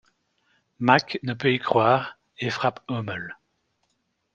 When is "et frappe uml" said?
2.39-3.37